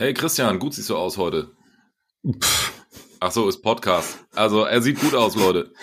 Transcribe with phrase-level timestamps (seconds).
[0.00, 1.50] Hey Christian, gut siehst du aus heute.
[2.26, 2.72] Pff.
[3.20, 4.16] Ach so, ist Podcast.
[4.34, 5.74] Also er sieht gut aus, Leute.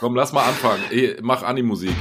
[0.00, 0.82] Komm, lass mal anfangen.
[1.20, 1.94] Mach Animusik.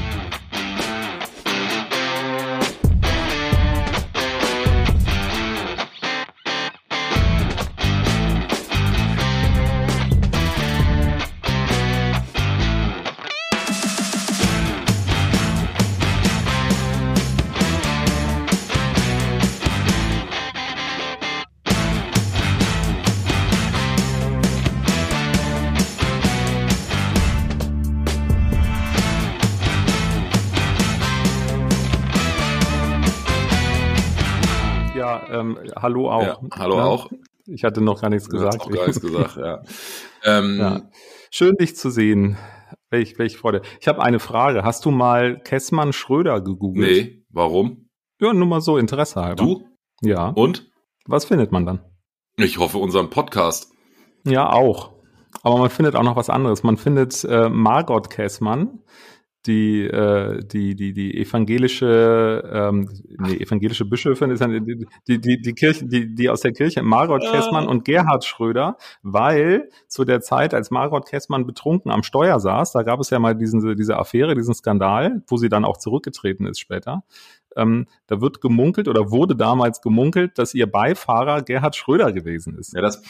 [35.43, 36.21] Musik Hallo auch.
[36.21, 36.85] Ja, hallo ja.
[36.85, 37.09] auch.
[37.45, 38.61] Ich hatte noch gar nichts gesagt.
[38.61, 39.61] Auch gar nichts gesagt, ja.
[40.23, 40.81] Ähm, ja.
[41.31, 42.37] Schön, dich zu sehen.
[42.89, 43.61] Welch, welch Freude.
[43.79, 44.63] Ich habe eine Frage.
[44.63, 46.89] Hast du mal Kessmann Schröder gegoogelt?
[46.89, 47.89] Nee, warum?
[48.19, 49.43] Ja, nur mal so Interesse halber.
[49.43, 49.67] Du?
[50.01, 50.29] Ja.
[50.29, 50.69] Und?
[51.05, 51.81] Was findet man dann?
[52.37, 53.71] Ich hoffe unseren Podcast.
[54.25, 54.93] Ja, auch.
[55.43, 56.63] Aber man findet auch noch was anderes.
[56.63, 58.79] Man findet äh, Margot Kessmann
[59.47, 65.53] die, äh, die, die, die evangelische, ähm, nee, evangelische Bischöfin ist eine, die, die, die
[65.53, 67.31] Kirche, die, die aus der Kirche, Margot ja.
[67.31, 72.73] Kessmann und Gerhard Schröder, weil zu der Zeit, als Margot Kessmann betrunken am Steuer saß,
[72.73, 76.45] da gab es ja mal diesen, diese Affäre, diesen Skandal, wo sie dann auch zurückgetreten
[76.45, 77.03] ist später,
[77.57, 82.73] ähm, da wird gemunkelt oder wurde damals gemunkelt, dass ihr Beifahrer Gerhard Schröder gewesen ist.
[82.73, 83.01] Ja, das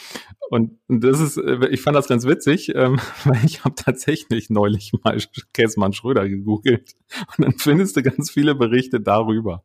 [0.50, 4.50] und, und das ist, äh, ich fand das ganz witzig, ähm, weil ich habe tatsächlich
[4.50, 5.18] neulich mal
[5.52, 6.94] Käsmann Schröder gegoogelt
[7.36, 9.64] und dann findest du ganz viele Berichte darüber.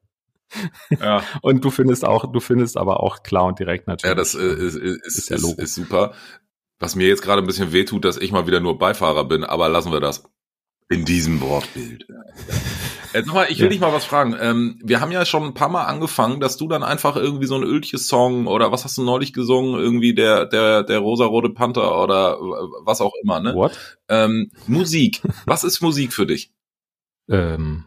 [1.00, 1.24] Ja.
[1.42, 4.10] Und du findest auch, du findest aber auch klar und direkt natürlich.
[4.10, 6.14] Ja, das äh, ist, ist, ist, ist, ist, ist super.
[6.80, 9.70] Was mir jetzt gerade ein bisschen wehtut, dass ich mal wieder nur Beifahrer bin, aber
[9.70, 10.24] lassen wir das.
[10.90, 12.06] In diesem Wortbild.
[13.14, 13.70] Jetzt nochmal, ich will ja.
[13.70, 14.36] dich mal was fragen.
[14.40, 17.56] Ähm, wir haben ja schon ein paar Mal angefangen, dass du dann einfach irgendwie so
[17.56, 19.80] ein Öltjes-Song oder was hast du neulich gesungen?
[19.80, 22.38] Irgendwie der, der, der rosa-rote Panther oder
[22.84, 23.54] was auch immer, ne?
[23.54, 23.78] What?
[24.10, 25.22] Ähm, Musik.
[25.46, 26.52] was ist Musik für dich?
[27.30, 27.86] Ähm,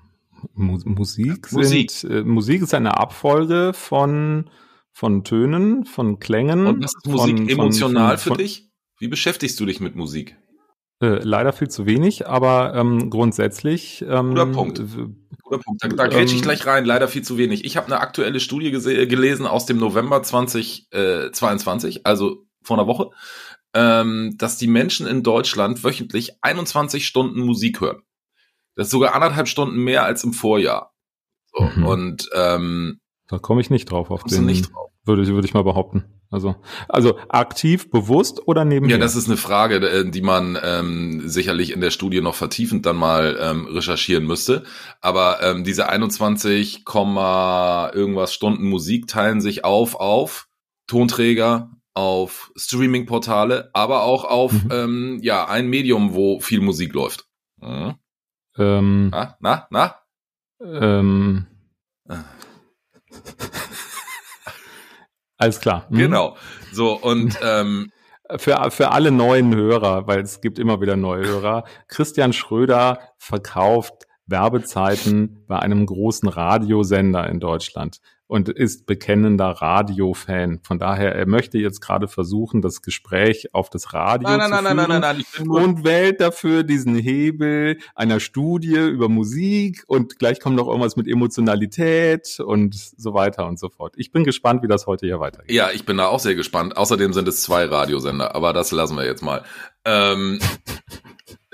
[0.54, 1.90] Mu Musik, Musik.
[1.90, 4.50] Sind, äh, Musik ist eine Abfolge von,
[4.92, 6.66] von Tönen, von Klängen.
[6.66, 8.70] Und was ist Musik von, emotional von, von, für dich?
[8.98, 10.36] Wie beschäftigst du dich mit Musik?
[11.02, 14.02] Äh, leider viel zu wenig, aber ähm, grundsätzlich.
[14.08, 14.82] Ähm, Guter Punkt.
[15.42, 15.84] Guter Punkt.
[15.84, 16.86] Da, da ähm, ich gleich rein.
[16.86, 17.64] Leider viel zu wenig.
[17.64, 23.10] Ich habe eine aktuelle Studie gelesen aus dem November 2022, äh, also vor einer Woche,
[23.74, 28.00] ähm, dass die Menschen in Deutschland wöchentlich 21 Stunden Musik hören.
[28.74, 30.94] Das ist sogar anderthalb Stunden mehr als im Vorjahr.
[31.52, 31.86] So, mhm.
[31.86, 34.46] Und ähm, da komme ich nicht drauf auf den.
[34.46, 34.90] Nicht drauf.
[35.04, 36.04] Würde ich, würde ich mal behaupten.
[36.30, 36.56] Also,
[36.88, 38.96] also aktiv, bewusst oder nebenher?
[38.96, 42.84] Ja, das ist eine Frage, äh, die man ähm, sicherlich in der Studie noch vertiefend
[42.84, 44.64] dann mal ähm, recherchieren müsste.
[45.00, 50.48] Aber ähm, diese 21, irgendwas Stunden Musik teilen sich auf auf
[50.88, 54.70] Tonträger, auf Streaming-Portale, aber auch auf mhm.
[54.70, 57.26] ähm, ja ein Medium, wo viel Musik läuft.
[57.60, 57.94] Mhm.
[58.58, 59.94] Ähm, na, na, na?
[60.60, 61.46] Ähm,
[62.08, 62.24] ah.
[65.38, 65.86] Alles klar.
[65.90, 65.98] Mhm.
[65.98, 66.36] Genau.
[66.72, 67.90] So, und ähm,
[68.36, 74.06] für, für alle neuen Hörer, weil es gibt immer wieder neue Hörer, Christian Schröder verkauft
[74.26, 80.60] Werbezeiten bei einem großen Radiosender in Deutschland und ist bekennender Radiofan.
[80.62, 84.54] Von daher, er möchte jetzt gerade versuchen, das Gespräch auf das Radio nein, nein, zu
[84.54, 89.08] nein, führen nein, nein, nein, nein, nein, und wählt dafür diesen Hebel einer Studie über
[89.08, 93.94] Musik und gleich kommt noch irgendwas mit Emotionalität und so weiter und so fort.
[93.96, 95.52] Ich bin gespannt, wie das heute hier weitergeht.
[95.52, 96.76] Ja, ich bin da auch sehr gespannt.
[96.76, 99.44] Außerdem sind es zwei Radiosender, aber das lassen wir jetzt mal.
[99.84, 100.40] Ähm,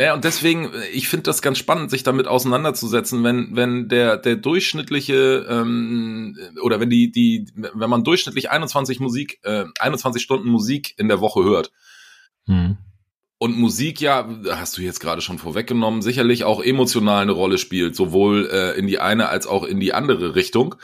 [0.02, 4.36] ja, und deswegen, ich finde das ganz spannend, sich damit auseinanderzusetzen, wenn, wenn der, der
[4.36, 10.94] durchschnittliche, ähm, oder wenn die, die, wenn man durchschnittlich 21 Musik, äh, 21 Stunden Musik
[10.98, 11.72] in der Woche hört.
[12.46, 12.78] Hm.
[13.38, 17.94] Und Musik ja, hast du jetzt gerade schon vorweggenommen, sicherlich auch emotional eine Rolle spielt,
[17.94, 20.76] sowohl äh, in die eine als auch in die andere Richtung.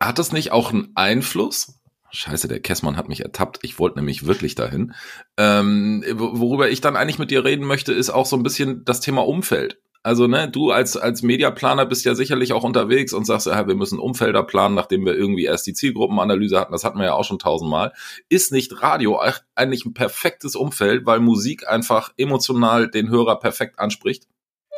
[0.00, 1.79] Hat das nicht auch einen Einfluss
[2.12, 3.60] Scheiße, der Kessmann hat mich ertappt.
[3.62, 4.92] Ich wollte nämlich wirklich dahin.
[5.36, 9.00] Ähm, worüber ich dann eigentlich mit dir reden möchte, ist auch so ein bisschen das
[9.00, 9.80] Thema Umfeld.
[10.02, 13.74] Also, ne, du als, als Mediaplaner bist ja sicherlich auch unterwegs und sagst, ja, wir
[13.74, 16.72] müssen Umfelder planen, nachdem wir irgendwie erst die Zielgruppenanalyse hatten.
[16.72, 17.92] Das hatten wir ja auch schon tausendmal.
[18.30, 19.20] Ist nicht Radio
[19.54, 24.26] eigentlich ein perfektes Umfeld, weil Musik einfach emotional den Hörer perfekt anspricht?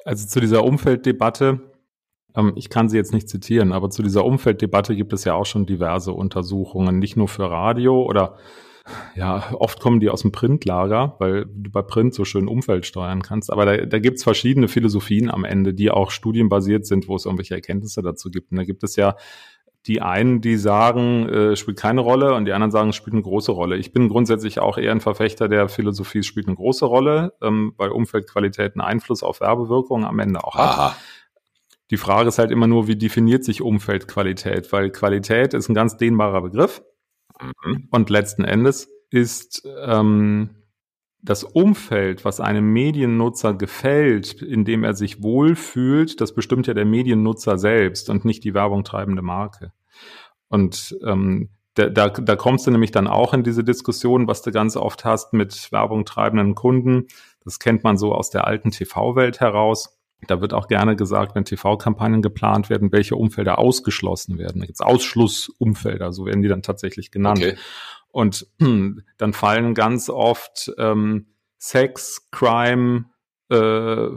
[0.05, 1.61] Also zu dieser Umfelddebatte
[2.57, 5.67] ich kann sie jetzt nicht zitieren, aber zu dieser Umfelddebatte gibt es ja auch schon
[5.67, 8.37] diverse Untersuchungen, nicht nur für Radio oder
[9.15, 13.23] ja, oft kommen die aus dem Printlager, weil du bei Print so schön Umfeld steuern
[13.23, 13.53] kannst.
[13.53, 17.25] Aber da, da gibt es verschiedene Philosophien am Ende, die auch studienbasiert sind, wo es
[17.25, 18.51] irgendwelche Erkenntnisse dazu gibt.
[18.51, 19.15] Und da gibt es ja
[19.87, 23.23] die einen, die sagen, äh, spielt keine Rolle und die anderen sagen, es spielt eine
[23.23, 23.77] große Rolle.
[23.77, 27.75] Ich bin grundsätzlich auch eher ein Verfechter der Philosophie, es spielt eine große Rolle, ähm,
[27.77, 30.71] weil Umfeldqualität einen Einfluss auf Werbewirkung am Ende auch hat.
[30.71, 30.97] Aha.
[31.93, 34.73] Die Frage ist halt immer nur, wie definiert sich Umfeldqualität?
[34.73, 36.83] Weil Qualität ist ein ganz dehnbarer Begriff.
[37.39, 37.89] Mhm.
[37.91, 40.63] Und letzten Endes ist ähm,
[41.21, 46.87] das Umfeld, was einem Mediennutzer gefällt, in dem er sich wohlfühlt, das bestimmt ja der
[46.87, 49.75] Mediennutzer selbst und nicht die Werbung treibende Marke.
[50.49, 54.51] Und ähm, da, da, da kommst du nämlich dann auch in diese Diskussion, was du
[54.51, 57.09] ganz oft hast mit Werbung treibenden Kunden.
[57.45, 59.99] Das kennt man so aus der alten TV-Welt heraus.
[60.27, 64.61] Da wird auch gerne gesagt, wenn TV-Kampagnen geplant werden, welche Umfelder ausgeschlossen werden.
[64.61, 67.39] Da gibt es Ausschlussumfelder, so werden die dann tatsächlich genannt.
[67.39, 67.57] Okay.
[68.11, 68.47] Und
[69.19, 71.27] dann fallen ganz oft ähm,
[71.59, 73.07] Sex, Crime
[73.49, 74.09] äh,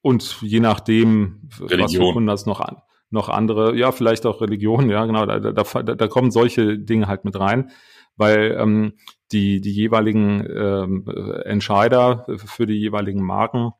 [0.00, 2.26] und je nachdem, Religion.
[2.26, 2.76] was das noch an
[3.12, 7.08] noch andere, ja, vielleicht auch Religion, ja, genau, da, da, da, da kommen solche Dinge
[7.08, 7.70] halt mit rein,
[8.16, 8.94] weil ähm,
[9.32, 11.06] die, die jeweiligen ähm,
[11.44, 13.72] Entscheider für die jeweiligen Marken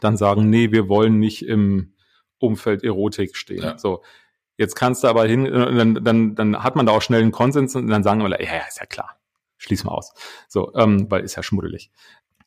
[0.00, 1.94] dann sagen, nee, wir wollen nicht im
[2.38, 3.62] Umfeld Erotik stehen.
[3.62, 3.78] Ja.
[3.78, 4.02] So,
[4.56, 7.32] Jetzt kannst du aber hin, äh, dann, dann, dann hat man da auch schnell einen
[7.32, 9.18] Konsens und dann sagen wir, ja, ja, ist ja klar,
[9.58, 10.12] schließ mal aus.
[10.48, 11.90] So, ähm, weil ist ja schmuddelig.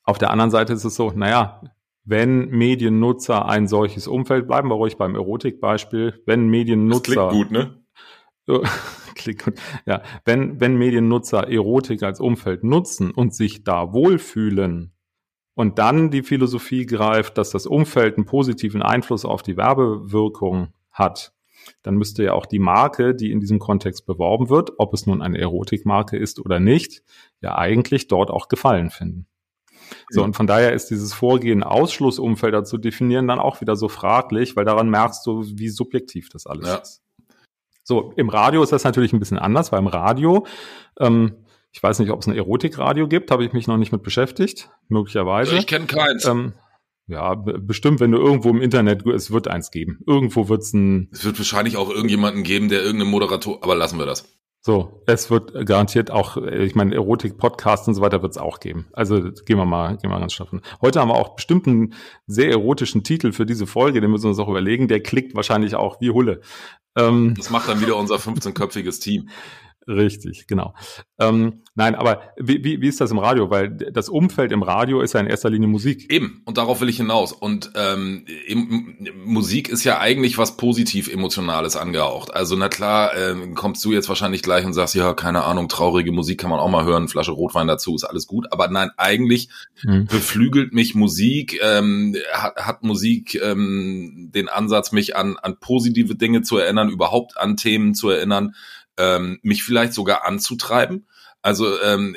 [0.04, 1.62] Auf der anderen Seite ist es so, naja,
[2.06, 7.16] wenn Mediennutzer ein solches Umfeld, bleiben wir ruhig beim Erotikbeispiel, wenn Mediennutzer.
[7.16, 7.84] Das klingt gut, ne?
[9.16, 9.56] klingt gut.
[9.86, 14.94] Ja, wenn, wenn Mediennutzer Erotik als Umfeld nutzen und sich da wohlfühlen
[15.58, 21.34] und dann die Philosophie greift, dass das Umfeld einen positiven Einfluss auf die Werbewirkung hat,
[21.82, 25.24] dann müsste ja auch die Marke, die in diesem Kontext beworben wird, ob es nun
[25.24, 27.02] eine Erotikmarke ist oder nicht,
[27.42, 29.26] ja eigentlich dort auch Gefallen finden.
[30.12, 34.56] So, und von daher ist dieses Vorgehen, Ausschlussumfelder zu definieren, dann auch wieder so fraglich,
[34.56, 36.76] weil daran merkst du, wie subjektiv das alles ja.
[36.76, 37.02] ist.
[37.84, 40.46] So, im Radio ist das natürlich ein bisschen anders, weil im Radio,
[41.00, 41.47] ähm,
[41.78, 44.72] ich weiß nicht, ob es ein Erotikradio gibt, habe ich mich noch nicht mit beschäftigt,
[44.88, 45.56] möglicherweise.
[45.58, 46.26] Ich kenne keins.
[46.26, 46.54] Ähm,
[47.06, 50.00] ja, bestimmt, wenn du irgendwo im Internet, es wird eins geben.
[50.08, 51.08] Irgendwo wird's ein.
[51.12, 54.26] Es wird wahrscheinlich auch irgendjemanden geben, der irgendeinen Moderator, aber lassen wir das.
[54.62, 58.88] So, es wird garantiert auch, ich meine, Erotik-Podcasts und so weiter wird's auch geben.
[58.94, 60.62] Also gehen wir mal, gehen wir mal ganz schaffen.
[60.82, 61.94] Heute haben wir auch bestimmt einen
[62.26, 64.88] sehr erotischen Titel für diese Folge, den müssen wir uns auch überlegen.
[64.88, 66.42] Der klickt wahrscheinlich auch wie Hulle.
[66.98, 69.30] Ähm, das macht dann wieder unser 15-köpfiges Team.
[69.88, 70.74] Richtig, genau.
[71.18, 73.50] Ähm, nein, aber wie, wie, wie ist das im Radio?
[73.50, 76.12] Weil das Umfeld im Radio ist ja in erster Linie Musik.
[76.12, 77.32] Eben, und darauf will ich hinaus.
[77.32, 78.26] Und ähm,
[79.24, 82.34] Musik ist ja eigentlich was positiv Emotionales angehaucht.
[82.34, 86.12] Also na klar, ähm, kommst du jetzt wahrscheinlich gleich und sagst, ja, keine Ahnung, traurige
[86.12, 88.52] Musik kann man auch mal hören, Flasche Rotwein dazu, ist alles gut.
[88.52, 89.48] Aber nein, eigentlich
[89.82, 90.08] hm.
[90.08, 96.42] beflügelt mich Musik, ähm, hat, hat Musik ähm, den Ansatz, mich an, an positive Dinge
[96.42, 98.54] zu erinnern, überhaupt an Themen zu erinnern
[98.98, 101.08] ähm, mich vielleicht sogar anzutreiben.
[101.42, 102.16] Also ähm,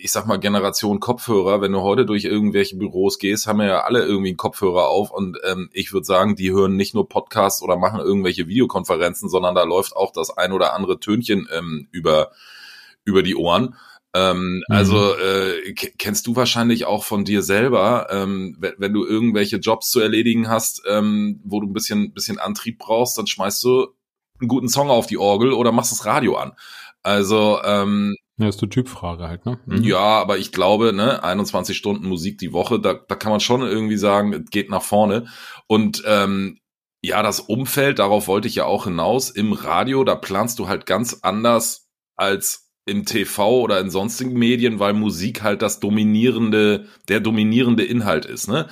[0.00, 4.04] ich sag mal Generation Kopfhörer, wenn du heute durch irgendwelche Büros gehst, haben ja alle
[4.04, 7.76] irgendwie einen Kopfhörer auf und ähm, ich würde sagen, die hören nicht nur Podcasts oder
[7.76, 12.30] machen irgendwelche Videokonferenzen, sondern da läuft auch das ein oder andere Tönchen ähm, über
[13.04, 13.74] über die Ohren.
[14.14, 14.62] Ähm, mhm.
[14.68, 19.90] Also äh, kennst du wahrscheinlich auch von dir selber, ähm, wenn, wenn, du irgendwelche Jobs
[19.90, 23.88] zu erledigen hast, ähm, wo du ein bisschen, bisschen Antrieb brauchst, dann schmeißt du
[24.40, 26.52] einen guten Song auf die Orgel oder machst das Radio an.
[27.02, 29.58] Also ähm, ja, ist eine Typfrage halt, ne?
[29.66, 29.82] Mhm.
[29.82, 33.62] Ja, aber ich glaube, ne, 21 Stunden Musik die Woche, da, da kann man schon
[33.62, 35.26] irgendwie sagen, es geht nach vorne.
[35.66, 36.58] Und ähm,
[37.02, 40.86] ja, das Umfeld, darauf wollte ich ja auch hinaus, im Radio, da planst du halt
[40.86, 47.20] ganz anders als im TV oder in sonstigen Medien, weil Musik halt das dominierende, der
[47.20, 48.68] dominierende Inhalt ist, ne?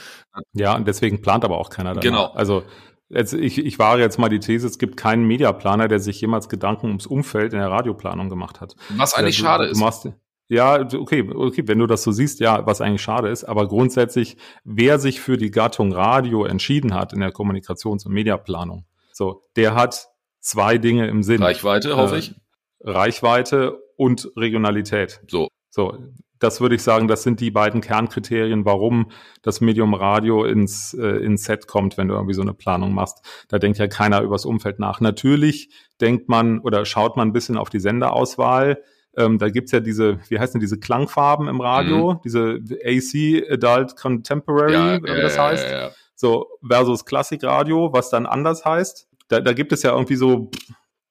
[0.52, 2.02] Ja, und deswegen plant aber auch keiner danach.
[2.02, 2.32] Genau.
[2.32, 2.62] Also
[3.08, 6.48] Jetzt, ich, ich wage jetzt mal die These, es gibt keinen Mediaplaner, der sich jemals
[6.48, 8.74] Gedanken ums Umfeld in der Radioplanung gemacht hat.
[8.96, 9.78] Was eigentlich also, schade ist.
[9.78, 10.08] Machst,
[10.48, 14.36] ja, okay, okay, wenn du das so siehst, ja, was eigentlich schade ist, aber grundsätzlich,
[14.64, 19.74] wer sich für die Gattung Radio entschieden hat in der Kommunikations- und Mediaplanung, so, der
[19.74, 20.08] hat
[20.40, 21.42] zwei Dinge im Sinn.
[21.42, 22.34] Reichweite, äh, hoffe ich.
[22.80, 25.20] Reichweite und Regionalität.
[25.28, 25.48] So.
[25.70, 25.96] So,
[26.38, 29.10] das würde ich sagen, das sind die beiden Kernkriterien, warum
[29.42, 33.24] das Medium Radio ins, äh, ins Set kommt, wenn du irgendwie so eine Planung machst.
[33.48, 35.00] Da denkt ja keiner übers Umfeld nach.
[35.00, 38.82] Natürlich denkt man oder schaut man ein bisschen auf die Senderauswahl.
[39.16, 42.20] Ähm, da gibt's ja diese, wie heißen diese Klangfarben im Radio, mhm.
[42.24, 45.70] diese AC Adult Contemporary, ja, wie das heißt.
[45.70, 49.08] Ja, ja, so versus Klassikradio, was dann anders heißt.
[49.28, 50.50] Da, da gibt es ja irgendwie so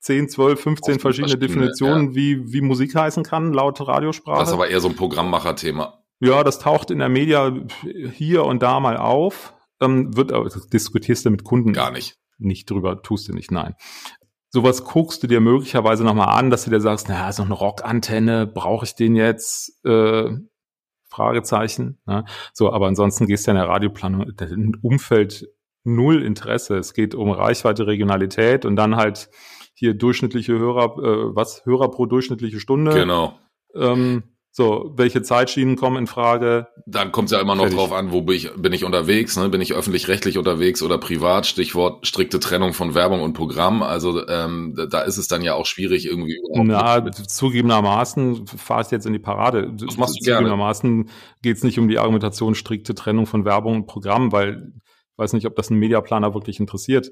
[0.05, 2.15] 10, 12, 15 verschiedene Definitionen, ja.
[2.15, 4.37] wie, wie Musik heißen kann, laut Radiosprache.
[4.37, 6.03] Das ist aber eher so ein Programmmacher-Thema.
[6.19, 7.51] Ja, das taucht in der Media
[8.13, 9.55] hier und da mal auf.
[9.81, 12.19] Ähm, wird, aber diskutierst du mit Kunden gar nicht.
[12.37, 13.73] Nicht drüber, tust du nicht, nein.
[14.51, 17.55] sowas guckst du dir möglicherweise nochmal an, dass du dir sagst, naja, ist noch eine
[17.55, 19.83] Rockantenne, brauche ich den jetzt?
[19.83, 20.29] Äh,
[21.09, 21.99] Fragezeichen.
[22.05, 22.25] Ne?
[22.53, 25.47] So, aber ansonsten gehst du in der Radioplanung, im Umfeld
[25.83, 26.77] null Interesse.
[26.77, 29.29] Es geht um Reichweite, Regionalität und dann halt
[29.75, 32.93] hier durchschnittliche Hörer, äh, was Hörer pro durchschnittliche Stunde.
[32.93, 33.37] Genau.
[33.75, 34.23] Ähm,
[34.57, 36.69] so, welche Zeitschienen kommen in Frage?
[36.85, 37.77] Dann kommt es ja immer noch Fertig.
[37.77, 39.49] drauf an, wo bin ich, bin ich unterwegs, ne?
[39.49, 43.83] bin ich öffentlich-rechtlich unterwegs oder privat, Stichwort strikte Trennung von Werbung und Programm.
[43.83, 46.39] Also ähm, da ist es dann ja auch schwierig irgendwie.
[46.53, 49.73] Na, zugegebenermaßen fahre ich jetzt in die Parade.
[49.77, 51.09] Das machst du zugegebenermaßen
[51.41, 54.71] geht es nicht um die Argumentation strikte Trennung von Werbung und Programm, weil
[55.15, 57.11] ich weiß nicht, ob das einen Mediaplaner wirklich interessiert.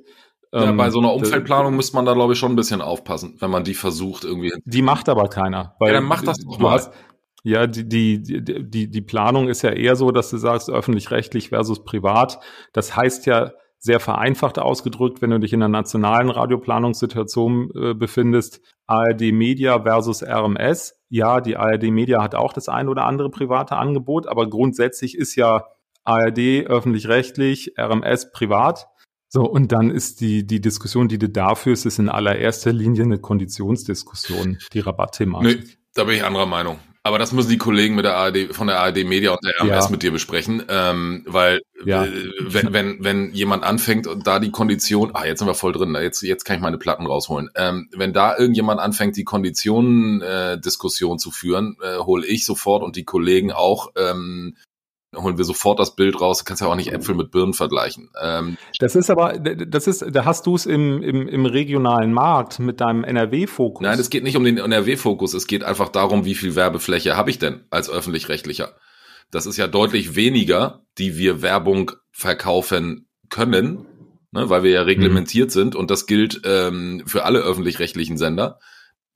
[0.54, 3.38] Ja, bei so einer ähm, Umfeldplanung müsste man da, glaube ich, schon ein bisschen aufpassen,
[3.40, 4.54] wenn man die versucht irgendwie.
[4.66, 5.76] Die macht aber keiner.
[5.80, 6.74] Weil ja, dann macht das doch mal.
[6.74, 6.94] Hast,
[7.44, 11.84] ja, die, die, die, die Planung ist ja eher so, dass du sagst, öffentlich-rechtlich versus
[11.84, 12.40] privat.
[12.72, 18.62] Das heißt ja sehr vereinfacht ausgedrückt, wenn du dich in einer nationalen Radioplanungssituation äh, befindest,
[18.86, 21.02] ARD Media versus RMS.
[21.10, 25.36] Ja, die ARD Media hat auch das ein oder andere private Angebot, aber grundsätzlich ist
[25.36, 25.66] ja
[26.06, 28.88] ARD öffentlich-rechtlich, RMS privat.
[29.36, 33.02] So, und dann ist die, die Diskussion, die du dafür ist, ist in allererster Linie
[33.02, 35.64] eine Konditionsdiskussion, die Rabattthematik.
[35.64, 36.78] Nee, da bin ich anderer Meinung.
[37.02, 39.86] Aber das müssen die Kollegen mit der ARD, von der ARD Media und der RMS
[39.86, 39.90] ja.
[39.90, 42.06] mit dir besprechen, ähm, weil ja.
[42.06, 45.74] äh, wenn, wenn, wenn jemand anfängt und da die Kondition, ah, jetzt sind wir voll
[45.74, 47.50] drin, jetzt, jetzt kann ich meine Platten rausholen.
[47.56, 52.98] Ähm, wenn da irgendjemand anfängt, die Konditionen-Diskussion äh, zu führen, äh, hole ich sofort und
[52.98, 54.56] die Kollegen auch ähm,
[55.16, 56.40] holen wir sofort das Bild raus.
[56.40, 58.10] Du kannst ja auch nicht Äpfel mit Birnen vergleichen.
[58.22, 62.60] Ähm, das ist aber, das ist, da hast du es im, im, im regionalen Markt
[62.60, 63.82] mit deinem NRW-Fokus.
[63.82, 65.34] Nein, es geht nicht um den NRW-Fokus.
[65.34, 68.76] Es geht einfach darum, wie viel Werbefläche habe ich denn als öffentlich-rechtlicher.
[69.32, 73.86] Das ist ja deutlich weniger, die wir Werbung verkaufen können,
[74.32, 75.54] ne, weil wir ja reglementiert mhm.
[75.54, 78.60] sind und das gilt ähm, für alle öffentlich-rechtlichen Sender.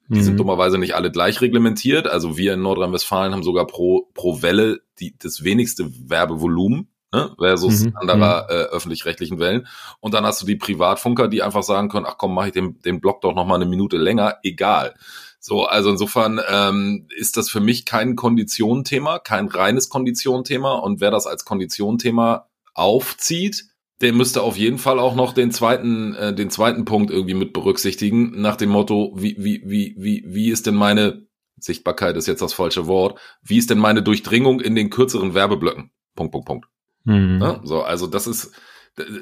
[0.10, 0.24] Die mhm.
[0.24, 2.08] sind dummerweise nicht alle gleich reglementiert.
[2.08, 7.86] Also wir in Nordrhein-Westfalen haben sogar pro, pro Welle die, das wenigste Werbevolumen ne, versus
[7.86, 7.98] mhm.
[7.98, 8.50] anderer mhm.
[8.50, 9.68] äh, öffentlich-rechtlichen Wellen.
[10.00, 12.80] Und dann hast du die Privatfunker, die einfach sagen können, ach komm, mach ich den,
[12.82, 14.96] den Blog doch noch mal eine Minute länger, egal.
[15.40, 20.76] So, also insofern ähm, ist das für mich kein Konditionenthema, kein reines Konditionenthema.
[20.76, 23.66] Und wer das als Konditionenthema aufzieht,
[24.02, 27.54] der müsste auf jeden Fall auch noch den zweiten, äh, den zweiten Punkt irgendwie mit
[27.54, 31.28] berücksichtigen, nach dem Motto, wie, wie, wie, wie, wie ist denn meine
[31.60, 35.92] Sichtbarkeit ist jetzt das falsche Wort, wie ist denn meine Durchdringung in den kürzeren Werbeblöcken?
[36.16, 36.68] Punkt, Punkt, Punkt.
[37.06, 37.40] Mhm.
[37.42, 38.52] Ja, so, also das ist,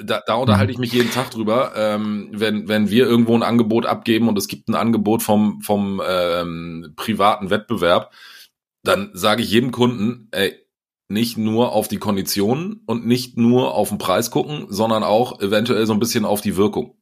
[0.03, 3.85] da, da unterhalte ich mich jeden Tag drüber, ähm, wenn, wenn wir irgendwo ein Angebot
[3.85, 8.11] abgeben und es gibt ein Angebot vom, vom ähm, privaten Wettbewerb,
[8.83, 10.53] dann sage ich jedem Kunden, ey,
[11.07, 15.85] nicht nur auf die Konditionen und nicht nur auf den Preis gucken, sondern auch eventuell
[15.85, 16.97] so ein bisschen auf die Wirkung.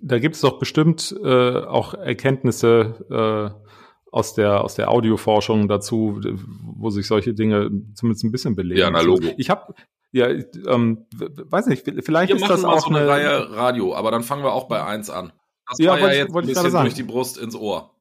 [0.00, 3.68] Da gibt es doch bestimmt äh, auch Erkenntnisse äh,
[4.10, 6.20] aus der aus der Audioforschung dazu,
[6.62, 8.80] wo sich solche Dinge zumindest ein bisschen belegen.
[8.80, 9.28] Ja, na Logo.
[9.36, 9.74] Ich habe
[10.12, 14.10] ja, ähm, weiß nicht, vielleicht wir ist das auch so eine, eine Reihe Radio, aber
[14.10, 15.32] dann fangen wir auch bei eins an.
[15.68, 17.94] Das ja, war ja jetzt ein bisschen durch die Brust ins Ohr.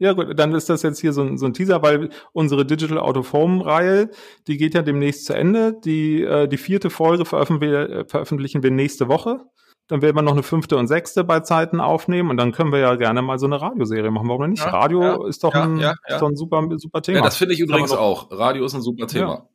[0.00, 2.98] Ja gut, dann ist das jetzt hier so ein, so ein Teaser, weil unsere Digital
[2.98, 4.08] Out of Home Reihe,
[4.46, 5.78] die geht ja demnächst zu Ende.
[5.84, 9.44] Die, äh, die vierte Folge veröffentlichen wir, veröffentlichen wir nächste Woche.
[9.88, 12.78] Dann werden wir noch eine fünfte und sechste bei Zeiten aufnehmen und dann können wir
[12.78, 14.28] ja gerne mal so eine Radioserie machen.
[14.28, 14.64] Warum nicht?
[14.64, 17.18] Ja, Radio ja, ist, doch ja, ein, ist doch ein super, super Thema.
[17.18, 18.30] Ja, das finde ich übrigens auch.
[18.30, 19.48] Radio ist ein super Thema.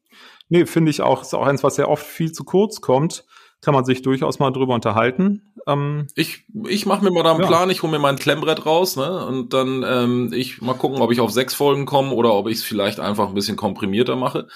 [0.50, 1.24] Nee, finde ich auch.
[1.24, 3.26] Ist auch eins, was sehr oft viel zu kurz kommt
[3.62, 5.54] kann man sich durchaus mal drüber unterhalten.
[5.68, 7.48] Ähm, ich ich mache mir mal da einen ja.
[7.48, 9.26] Plan, ich hole mir mein Klemmbrett raus, ne?
[9.26, 12.58] Und dann ähm, ich mal gucken, ob ich auf sechs Folgen komme oder ob ich
[12.58, 14.48] es vielleicht einfach ein bisschen komprimierter mache.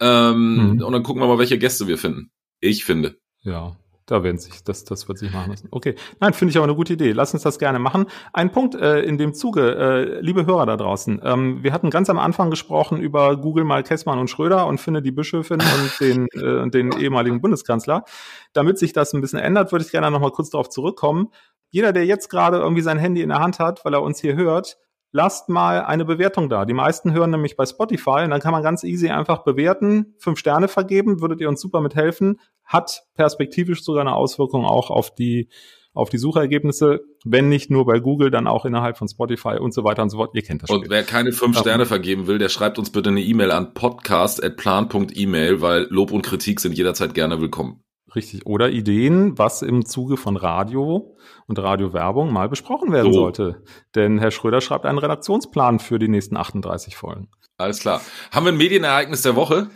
[0.00, 0.82] Ähm, mhm.
[0.82, 2.30] Und dann gucken wir mal, welche Gäste wir finden.
[2.60, 3.16] Ich finde.
[3.42, 3.76] Ja.
[4.06, 5.68] Da werden sich, das, das wird sich machen lassen.
[5.70, 5.94] Okay.
[6.20, 7.12] Nein, finde ich aber eine gute Idee.
[7.12, 8.06] Lass uns das gerne machen.
[8.34, 11.22] Ein Punkt äh, in dem Zuge, äh, liebe Hörer da draußen.
[11.24, 15.00] Ähm, wir hatten ganz am Anfang gesprochen über Google mal Kessmann und Schröder und finde
[15.00, 18.04] die Bischöfin und den, äh, den ehemaligen Bundeskanzler.
[18.52, 21.28] Damit sich das ein bisschen ändert, würde ich gerne noch mal kurz darauf zurückkommen.
[21.70, 24.36] Jeder, der jetzt gerade irgendwie sein Handy in der Hand hat, weil er uns hier
[24.36, 24.76] hört,
[25.14, 26.64] lasst mal eine Bewertung da.
[26.64, 30.40] Die meisten hören nämlich bei Spotify und dann kann man ganz easy einfach bewerten, fünf
[30.40, 35.48] Sterne vergeben, würdet ihr uns super mithelfen, hat perspektivisch sogar eine Auswirkung auch auf die
[35.96, 39.84] auf die Suchergebnisse, wenn nicht nur bei Google, dann auch innerhalb von Spotify und so
[39.84, 40.34] weiter und so fort.
[40.34, 40.80] Ihr kennt das schon.
[40.80, 45.60] Und wer keine fünf Sterne vergeben will, der schreibt uns bitte eine E-Mail an podcast.plan.email,
[45.60, 47.83] weil Lob und Kritik sind jederzeit gerne willkommen.
[48.14, 48.46] Richtig.
[48.46, 51.16] Oder Ideen, was im Zuge von Radio
[51.46, 53.20] und Radiowerbung mal besprochen werden so.
[53.20, 53.62] sollte.
[53.94, 57.28] Denn Herr Schröder schreibt einen Redaktionsplan für die nächsten 38 Folgen.
[57.56, 58.00] Alles klar.
[58.30, 59.68] Haben wir ein Medienereignis der Woche?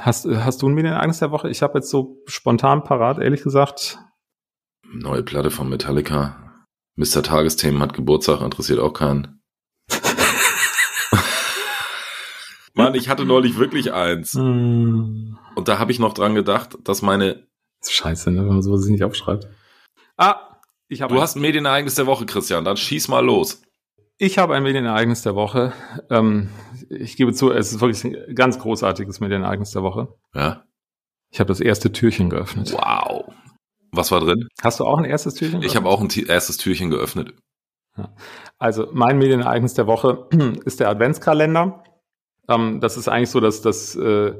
[0.00, 1.50] Hast, hast du ein Medienereignis der Woche?
[1.50, 3.98] Ich habe jetzt so spontan parat, ehrlich gesagt.
[4.92, 6.64] Neue Platte von Metallica.
[6.96, 7.22] Mr.
[7.22, 9.40] Tagesthemen hat Geburtstag, interessiert auch keinen.
[12.74, 14.34] Mann, ich hatte neulich wirklich eins.
[14.34, 15.38] Hm.
[15.54, 17.48] Und da habe ich noch dran gedacht, dass meine.
[17.88, 19.48] Scheiße, ne, wenn man sowas nicht aufschreibt.
[20.16, 20.58] Ah,
[20.88, 21.14] ich habe.
[21.14, 22.64] Du hast ein Medienereignis der Woche, Christian.
[22.64, 23.62] Dann schieß mal los.
[24.18, 25.72] Ich habe ein Medienereignis der Woche.
[26.10, 26.50] Ähm,
[26.90, 30.08] ich gebe zu, es ist wirklich ein ganz großartiges Medienereignis der Woche.
[30.34, 30.64] Ja.
[31.30, 32.72] Ich habe das erste Türchen geöffnet.
[32.72, 33.32] Wow.
[33.92, 34.48] Was war drin?
[34.62, 35.62] Hast du auch ein erstes Türchen?
[35.62, 37.34] Ich habe auch ein erstes Türchen geöffnet.
[38.58, 40.28] Also mein Medienereignis der Woche
[40.64, 41.82] ist der Adventskalender.
[42.48, 44.34] Ähm, das ist eigentlich so, dass das, äh,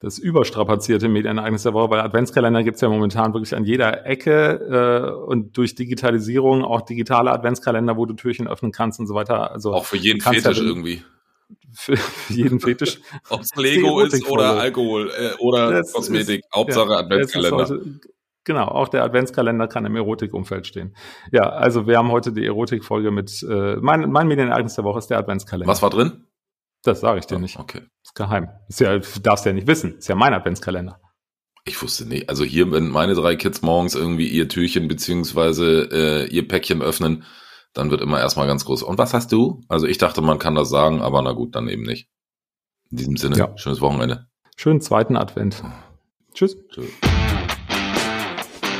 [0.00, 5.24] das überstrapazierte Medienereignis der Woche, weil Adventskalender gibt's ja momentan wirklich an jeder Ecke äh,
[5.24, 9.50] und durch Digitalisierung auch digitale Adventskalender, wo du Türchen öffnen kannst und so weiter.
[9.52, 11.02] Also Auch für jeden Fetisch ja- irgendwie.
[11.72, 13.00] für, für jeden Fetisch.
[13.30, 14.58] Ob es Lego ist oder.
[14.58, 16.40] Alkohol äh, oder Das Kosmetik.
[16.44, 17.62] ist- Hauptsache Ja, Adventskalender.
[17.62, 18.00] es heute-
[18.44, 20.94] Genau, auch der Adventskalender kann im Erotikumfeld stehen.
[21.32, 25.08] Ja, also wir haben heute die Erotikfolge mit, äh, mein, mein Medienereignis der Woche ist
[25.08, 25.66] der Adventskalender.
[25.68, 26.26] Was war drin?
[26.84, 27.58] Das sage ich dir nicht.
[27.58, 27.80] Okay.
[28.16, 28.48] Geheim.
[28.68, 29.98] Ist ja, darfst ja nicht wissen.
[29.98, 30.98] Ist ja mein Adventskalender.
[31.64, 32.28] Ich wusste nicht.
[32.28, 37.24] Also hier, wenn meine drei Kids morgens irgendwie ihr Türchen beziehungsweise äh, ihr Päckchen öffnen,
[37.72, 38.82] dann wird immer erstmal ganz groß.
[38.82, 39.60] Und was hast du?
[39.68, 42.08] Also ich dachte, man kann das sagen, aber na gut, dann eben nicht.
[42.90, 43.52] In diesem Sinne, Ja.
[43.56, 44.26] schönes Wochenende.
[44.56, 45.62] Schönen zweiten Advent.
[46.34, 46.56] Tschüss.
[46.70, 46.82] Tschö.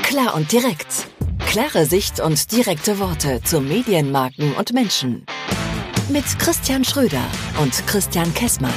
[0.04, 1.08] Klar und direkt.
[1.46, 5.26] Klare Sicht und direkte Worte zu Medienmarken und Menschen.
[6.08, 7.24] Mit Christian Schröder
[7.60, 8.72] und Christian Kessmann.